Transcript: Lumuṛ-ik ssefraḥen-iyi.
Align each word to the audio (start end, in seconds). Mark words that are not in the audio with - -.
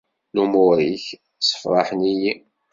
Lumuṛ-ik 0.35 1.05
ssefraḥen-iyi. 1.39 2.33